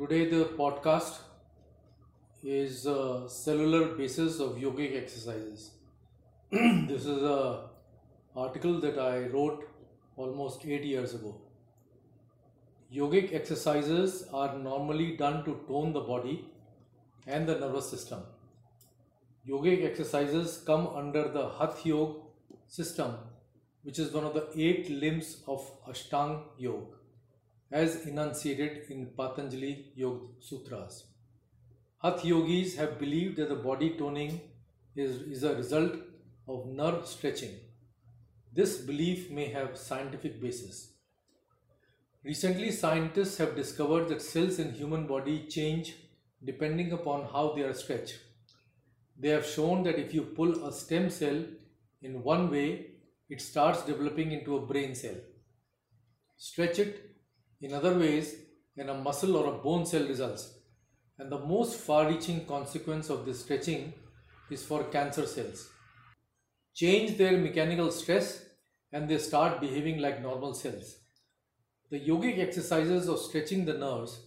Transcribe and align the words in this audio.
Today 0.00 0.30
the 0.30 0.44
podcast 0.58 1.16
is 2.42 2.86
a 2.86 3.28
cellular 3.28 3.88
basis 3.96 4.38
of 4.40 4.52
yogic 4.56 4.96
exercises. 4.96 5.72
this 6.50 7.04
is 7.04 7.22
a 7.22 7.64
article 8.34 8.80
that 8.80 8.98
I 8.98 9.26
wrote 9.26 9.68
almost 10.16 10.64
8 10.64 10.84
years 10.84 11.12
ago. 11.12 11.34
Yogic 12.90 13.34
exercises 13.34 14.24
are 14.32 14.56
normally 14.56 15.18
done 15.18 15.44
to 15.44 15.60
tone 15.68 15.92
the 15.92 16.00
body 16.00 16.46
and 17.26 17.46
the 17.46 17.58
nervous 17.58 17.90
system. 17.90 18.22
Yogic 19.46 19.84
exercises 19.84 20.62
come 20.64 20.86
under 21.02 21.28
the 21.28 21.46
Hatha 21.58 21.86
Yoga 21.86 22.20
system, 22.68 23.16
which 23.82 23.98
is 23.98 24.14
one 24.14 24.24
of 24.24 24.32
the 24.32 24.48
eight 24.56 24.88
limbs 24.88 25.42
of 25.46 25.70
Ashtanga 25.86 26.40
Yoga, 26.56 26.99
as 27.70 28.06
enunciated 28.06 28.90
in 28.90 29.06
Patanjali 29.16 29.92
Yoga 29.94 30.26
Sutras. 30.40 31.04
Hatha 32.02 32.26
yogis 32.26 32.76
have 32.76 32.98
believed 32.98 33.36
that 33.36 33.48
the 33.48 33.54
body 33.54 33.90
toning 33.96 34.40
is, 34.96 35.20
is 35.22 35.44
a 35.44 35.54
result 35.54 35.92
of 36.48 36.66
nerve 36.66 37.06
stretching. 37.06 37.54
This 38.52 38.78
belief 38.78 39.30
may 39.30 39.48
have 39.50 39.78
scientific 39.78 40.40
basis. 40.40 40.92
Recently, 42.24 42.70
scientists 42.72 43.38
have 43.38 43.54
discovered 43.54 44.08
that 44.08 44.20
cells 44.20 44.58
in 44.58 44.72
human 44.72 45.06
body 45.06 45.46
change 45.48 45.94
depending 46.44 46.92
upon 46.92 47.28
how 47.32 47.52
they 47.54 47.62
are 47.62 47.74
stretched. 47.74 48.18
They 49.18 49.28
have 49.28 49.46
shown 49.46 49.84
that 49.84 49.98
if 49.98 50.12
you 50.12 50.22
pull 50.22 50.66
a 50.66 50.72
stem 50.72 51.10
cell 51.10 51.44
in 52.02 52.22
one 52.22 52.50
way, 52.50 52.86
it 53.28 53.40
starts 53.40 53.82
developing 53.82 54.32
into 54.32 54.56
a 54.56 54.66
brain 54.66 54.94
cell. 54.94 55.16
Stretch 56.36 56.78
it 56.78 57.09
in 57.60 57.74
other 57.74 57.98
ways, 57.98 58.34
in 58.76 58.88
a 58.88 58.94
muscle 58.94 59.36
or 59.36 59.46
a 59.54 59.58
bone 59.58 59.84
cell 59.84 60.06
results. 60.06 60.54
And 61.18 61.30
the 61.30 61.38
most 61.38 61.78
far 61.80 62.08
reaching 62.08 62.46
consequence 62.46 63.10
of 63.10 63.26
this 63.26 63.40
stretching 63.42 63.92
is 64.50 64.64
for 64.64 64.84
cancer 64.84 65.26
cells. 65.26 65.68
Change 66.74 67.18
their 67.18 67.36
mechanical 67.36 67.90
stress 67.90 68.42
and 68.92 69.08
they 69.08 69.18
start 69.18 69.60
behaving 69.60 69.98
like 69.98 70.22
normal 70.22 70.54
cells. 70.54 70.96
The 71.90 72.00
yogic 72.00 72.38
exercises 72.38 73.08
of 73.08 73.18
stretching 73.18 73.64
the 73.64 73.74
nerves 73.74 74.20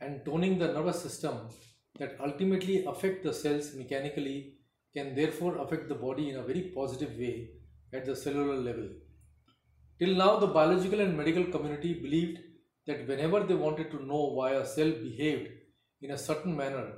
and 0.00 0.24
toning 0.24 0.58
the 0.58 0.72
nervous 0.72 1.02
system 1.02 1.48
that 1.98 2.16
ultimately 2.22 2.84
affect 2.84 3.24
the 3.24 3.32
cells 3.32 3.74
mechanically 3.74 4.54
can 4.94 5.14
therefore 5.14 5.56
affect 5.58 5.88
the 5.88 5.94
body 5.94 6.30
in 6.30 6.36
a 6.36 6.42
very 6.42 6.72
positive 6.74 7.16
way 7.18 7.50
at 7.92 8.04
the 8.04 8.14
cellular 8.14 8.56
level. 8.56 8.88
Till 9.98 10.14
now, 10.14 10.38
the 10.38 10.46
biological 10.46 11.00
and 11.00 11.16
medical 11.16 11.44
community 11.44 11.94
believed 11.94 12.38
that 12.86 13.06
whenever 13.08 13.40
they 13.40 13.54
wanted 13.54 13.90
to 13.90 14.04
know 14.04 14.30
why 14.38 14.52
a 14.52 14.66
cell 14.66 14.90
behaved 14.90 15.50
in 16.00 16.12
a 16.12 16.18
certain 16.18 16.56
manner, 16.56 16.92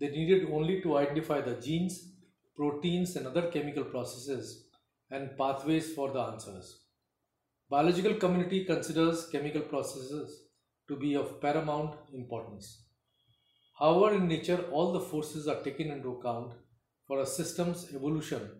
they 0.00 0.08
needed 0.08 0.48
only 0.50 0.80
to 0.82 0.96
identify 0.96 1.40
the 1.40 1.54
genes, 1.54 2.12
proteins, 2.56 3.16
and 3.16 3.26
other 3.26 3.50
chemical 3.50 3.84
processes 3.84 4.66
and 5.10 5.36
pathways 5.36 5.92
for 5.92 6.12
the 6.12 6.20
answers. 6.20 6.84
Biological 7.70 8.14
community 8.14 8.64
considers 8.64 9.28
chemical 9.28 9.62
processes 9.62 10.44
to 10.88 10.96
be 10.96 11.14
of 11.14 11.40
paramount 11.40 11.94
importance. 12.12 12.84
However, 13.78 14.14
in 14.16 14.26
nature, 14.26 14.64
all 14.72 14.92
the 14.92 15.00
forces 15.00 15.46
are 15.46 15.62
taken 15.62 15.90
into 15.90 16.16
account 16.16 16.52
for 17.06 17.20
a 17.20 17.26
system's 17.26 17.94
evolution, 17.94 18.50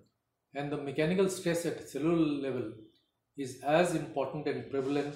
and 0.55 0.71
the 0.71 0.77
mechanical 0.77 1.29
stress 1.29 1.67
at 1.67 1.89
cellular 1.89 2.17
level 2.17 2.73
is 3.37 3.61
as 3.63 3.95
important 3.95 4.47
and 4.47 4.71
prevalent 4.71 5.15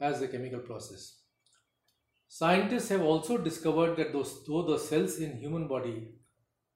as 0.00 0.20
the 0.20 0.28
chemical 0.28 0.60
process. 0.60 1.18
Scientists 2.28 2.88
have 2.90 3.02
also 3.02 3.38
discovered 3.38 3.96
that 3.96 4.12
those, 4.12 4.44
though 4.46 4.62
the 4.62 4.78
cells 4.78 5.18
in 5.18 5.38
human 5.38 5.66
body 5.66 6.10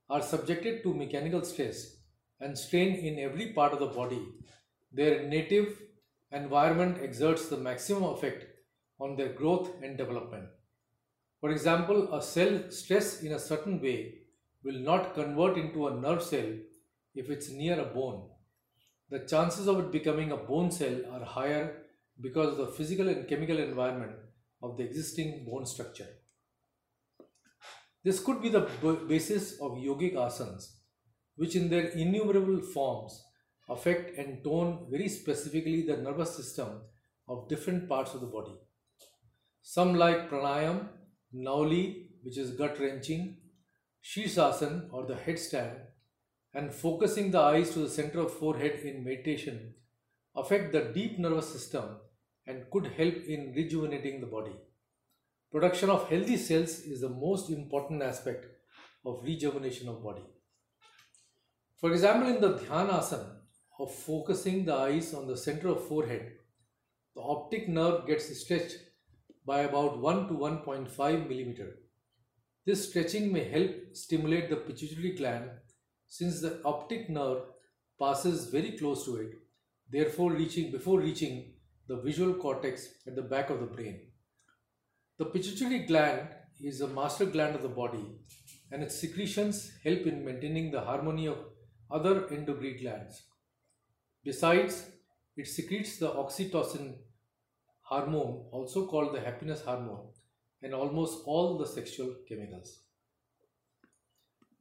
are 0.09 0.23
subjected 0.23 0.83
to 0.83 0.95
mechanical 0.95 1.43
stress 1.45 1.97
and 2.41 2.57
strain 2.57 2.95
in 2.95 3.19
every 3.19 3.53
part 3.53 3.73
of 3.73 3.79
the 3.79 3.87
body, 3.87 4.27
their 4.93 5.23
native 5.29 5.79
environment 6.33 6.99
exerts 7.03 7.49
the 7.49 7.57
maximum 7.57 8.05
effect 8.05 8.47
on 8.99 9.17
their 9.17 9.33
growth 9.35 9.71
and 9.83 9.99
development. 9.99 10.49
For 11.41 11.51
example, 11.51 12.15
a 12.15 12.23
cell 12.23 12.71
stressed 12.71 13.23
in 13.23 13.33
a 13.33 13.39
certain 13.39 13.81
way 13.81 14.15
will 14.65 14.79
not 14.79 15.15
convert 15.15 15.59
into 15.59 15.87
a 15.87 15.95
nerve 15.95 16.23
cell 16.23 16.51
if 17.15 17.29
it's 17.29 17.51
near 17.51 17.79
a 17.81 17.85
bone. 17.85 18.31
The 19.11 19.21
chances 19.21 19.67
of 19.69 19.79
it 19.81 19.93
becoming 19.93 20.33
a 20.33 20.37
bone 20.37 20.71
cell 20.71 21.01
are 21.13 21.25
higher 21.25 21.83
because 22.21 22.53
of 22.53 22.59
the 22.59 22.73
physical 22.73 23.09
and 23.09 23.29
chemical 23.29 23.59
environment 23.59 24.13
of 24.63 24.77
the 24.77 24.85
existing 24.85 25.45
bone 25.49 25.67
structure. 25.67 26.09
This 28.05 28.21
could 28.21 28.43
be 28.43 28.49
the 28.49 28.69
basis 29.09 29.53
of 29.61 29.73
yogic 29.73 30.15
asanas, 30.15 30.67
which 31.37 31.57
in 31.57 31.69
their 31.71 31.87
innumerable 31.89 32.61
forms 32.61 33.23
affect 33.69 34.19
and 34.19 34.43
tone 34.43 34.87
very 34.91 35.09
specifically 35.09 35.83
the 35.83 35.97
nervous 35.97 36.37
system 36.37 36.81
of 37.29 37.49
different 37.49 37.89
parts 37.89 38.15
of 38.15 38.21
the 38.21 38.27
body. 38.27 38.55
Some 39.63 39.95
like 39.95 40.29
pranayam, 40.29 40.89
nauli, 41.35 42.09
which 42.23 42.37
is 42.37 42.51
gut 42.51 42.79
wrenching, 42.81 43.39
Shirsasana 44.05 44.93
or 44.93 45.07
the 45.07 45.15
headstand, 45.15 45.79
and 46.55 46.75
focusing 46.75 47.31
the 47.31 47.41
eyes 47.41 47.71
to 47.71 47.81
the 47.81 47.89
center 47.89 48.21
of 48.21 48.35
forehead 48.35 48.81
in 48.81 49.05
meditation 49.05 49.75
affect 50.35 50.73
the 50.73 50.93
deep 50.95 51.19
nervous 51.19 51.49
system 51.53 51.85
and 52.47 52.71
could 52.71 52.87
help 52.87 53.15
in 53.27 53.53
rejuvenating 53.55 54.21
the 54.21 54.27
body. 54.27 54.57
Production 55.51 55.91
of 55.91 56.09
healthy 56.09 56.37
cells 56.37 56.81
is 56.81 57.03
the 57.03 57.09
most 57.09 57.51
important 57.51 58.03
aspect 58.03 58.47
of 59.05 59.23
rejuvenation 59.23 59.89
of 59.89 60.03
body. 60.03 60.25
For 61.79 61.93
example, 61.93 62.29
in 62.29 62.41
the 62.41 62.55
Dhyanasana 62.55 63.37
of 63.79 63.95
focusing 63.95 64.65
the 64.65 64.75
eyes 64.75 65.13
on 65.13 65.27
the 65.27 65.37
center 65.37 65.69
of 65.69 65.87
forehead, 65.87 66.33
the 67.15 67.21
optic 67.21 67.69
nerve 67.69 68.07
gets 68.07 68.35
stretched 68.41 68.77
by 69.45 69.61
about 69.61 69.99
1 69.99 70.29
to 70.29 70.35
1.5 70.35 71.29
millimeter. 71.29 71.79
This 72.65 72.89
stretching 72.89 73.33
may 73.33 73.45
help 73.45 73.71
stimulate 73.93 74.49
the 74.49 74.57
pituitary 74.57 75.17
gland 75.17 75.51
since 76.09 76.41
the 76.41 76.61
optic 76.65 77.11
nerve 77.11 77.43
passes 77.99 78.47
very 78.47 78.79
close 78.79 79.05
to 79.05 79.17
it, 79.17 79.42
therefore 79.93 80.33
reaching 80.33 80.73
before 80.73 81.01
reaching 81.01 81.53
the 81.89 82.01
visual 82.01 82.35
cortex 82.35 82.89
at 83.07 83.15
the 83.15 83.23
back 83.23 83.51
of 83.51 83.61
the 83.61 83.67
brain. 83.67 84.01
The 85.19 85.27
pituitary 85.27 85.81
gland 85.81 86.29
is 86.61 86.81
a 86.81 86.89
master 86.89 87.27
gland 87.27 87.55
of 87.55 87.63
the 87.63 87.69
body 87.69 88.07
and 88.71 88.83
its 88.83 88.99
secretions 88.99 89.73
help 89.85 90.07
in 90.07 90.25
maintaining 90.25 90.71
the 90.71 90.81
harmony 90.81 91.27
of 91.27 91.39
other 91.91 92.27
endocrine 92.31 92.79
glands. 92.81 93.23
Besides, 94.25 94.87
it 95.37 95.47
secretes 95.47 95.99
the 95.99 96.11
oxytocin 96.11 96.95
hormone, 97.83 98.47
also 98.51 98.87
called 98.87 99.15
the 99.15 99.21
happiness 99.21 99.63
hormone, 99.63 100.09
and 100.63 100.73
almost 100.73 101.23
all 101.27 101.59
the 101.59 101.67
sexual 101.67 102.15
chemicals. 102.27 102.81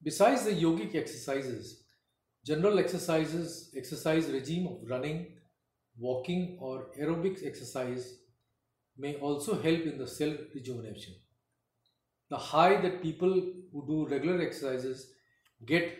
Besides 0.03 0.45
the 0.45 0.51
yogic 0.51 0.95
exercises, 0.95 1.80
general 2.45 2.79
exercises, 2.79 3.71
exercise 3.75 4.29
regime 4.29 4.67
of 4.67 4.89
running, 4.89 5.27
walking 5.97 6.57
or 6.59 6.87
aerobic 6.99 7.45
exercise 7.45 8.17
may 8.97 9.15
also 9.15 9.53
help 9.61 9.81
in 9.81 9.97
the 9.97 10.07
cell 10.07 10.35
rejuvenation. 10.53 11.13
The 12.29 12.37
high 12.37 12.81
that 12.81 13.01
people 13.01 13.33
who 13.71 13.85
do 13.87 14.07
regular 14.09 14.41
exercises 14.41 15.11
get 15.65 15.97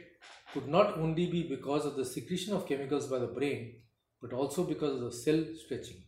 could 0.53 0.67
not 0.67 0.97
only 0.97 1.27
be 1.27 1.43
because 1.43 1.85
of 1.85 1.95
the 1.95 2.05
secretion 2.05 2.53
of 2.53 2.67
chemicals 2.67 3.07
by 3.07 3.19
the 3.19 3.27
brain, 3.27 3.81
but 4.21 4.33
also 4.33 4.63
because 4.63 4.95
of 4.95 5.01
the 5.01 5.11
cell 5.11 5.43
stretching. 5.63 6.03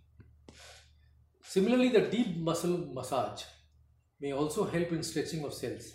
Similarly, 1.43 1.89
the 1.89 2.01
deep 2.01 2.37
muscle 2.37 2.77
massage 2.93 3.43
may 4.19 4.33
also 4.33 4.65
help 4.65 4.91
in 4.91 5.03
stretching 5.03 5.43
of 5.45 5.53
cells, 5.53 5.93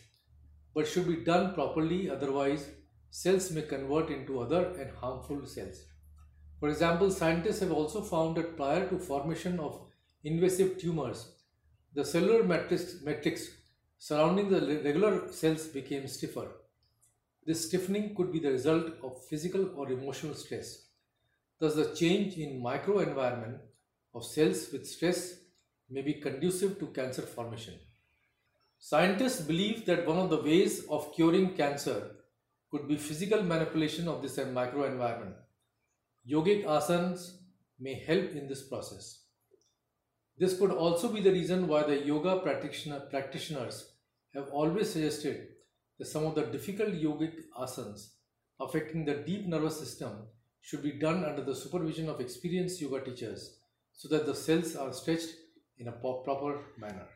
but 0.75 0.87
should 0.87 1.09
be 1.09 1.25
done 1.25 1.55
properly, 1.55 2.11
otherwise, 2.11 2.69
cells 3.11 3.51
may 3.51 3.63
convert 3.63 4.11
into 4.11 4.41
other 4.41 4.73
and 4.79 4.91
harmful 4.97 5.47
cells. 5.47 5.85
For 6.61 6.69
example, 6.69 7.11
scientists 7.11 7.61
have 7.61 7.73
also 7.73 8.03
found 8.03 8.37
that 8.37 8.57
prior 8.57 8.89
to 8.89 8.99
formation 8.99 9.61
of 9.61 9.81
invasive 10.25 10.79
tumors, 10.79 11.33
the 11.95 12.05
cellular 12.05 12.43
matrix, 12.45 12.97
matrix 13.05 13.49
surrounding 13.99 14.49
the 14.49 14.61
regular 14.61 15.33
cells 15.33 15.67
became 15.69 16.07
stiffer. 16.09 16.49
This 17.47 17.67
stiffening 17.67 18.15
could 18.15 18.33
be 18.33 18.41
the 18.41 18.51
result 18.51 18.93
of 19.03 19.25
physical 19.27 19.71
or 19.77 19.91
emotional 19.91 20.35
stress. 20.35 20.85
Thus, 21.59 21.75
the 21.75 21.95
change 21.95 22.37
in 22.37 22.63
microenvironment 22.63 23.59
of 24.15 24.25
cells 24.25 24.69
with 24.73 24.87
stress 24.87 25.35
may 25.91 26.03
be 26.03 26.15
conducive 26.15 26.79
to 26.79 26.87
cancer 26.89 27.23
formation. 27.23 27.75
Scientists 28.79 29.41
believe 29.41 29.87
that 29.87 30.07
one 30.07 30.19
of 30.19 30.31
the 30.31 30.43
ways 30.43 30.85
of 30.87 31.13
curing 31.15 31.55
cancer 31.55 32.17
could 32.71 32.87
be 32.87 32.97
physical 32.97 33.43
manipulation 33.43 34.09
of 34.09 34.23
this 34.23 34.37
microenvironment. 34.37 35.35
Yogic 36.31 36.65
asanas 36.65 37.33
may 37.81 37.95
help 37.95 38.33
in 38.33 38.49
this 38.49 38.63
process. 38.63 39.23
This 40.37 40.59
could 40.59 40.71
also 40.71 41.13
be 41.13 41.21
the 41.21 41.33
reason 41.33 41.67
why 41.67 41.83
the 41.83 42.05
yoga 42.05 42.41
practitioner, 42.41 43.01
practitioners 43.01 43.93
have 44.35 44.49
always 44.51 44.93
suggested 44.93 45.49
that 45.99 46.07
some 46.07 46.27
of 46.27 46.35
the 46.35 46.43
difficult 46.43 46.91
yogic 46.91 47.35
asanas 47.59 48.11
affecting 48.61 49.05
the 49.05 49.15
deep 49.15 49.47
nervous 49.47 49.79
system 49.79 50.27
should 50.61 50.83
be 50.83 50.93
done 50.93 51.25
under 51.25 51.43
the 51.43 51.55
supervision 51.55 52.09
of 52.09 52.21
experienced 52.21 52.81
yoga 52.81 53.01
teachers 53.01 53.59
so 53.93 54.09
that 54.09 54.27
the 54.27 54.35
cells 54.35 54.77
are 54.77 54.93
stretched 54.93 55.31
in 55.79 55.89
a 55.89 55.93
proper 55.93 56.61
manner. 56.79 57.09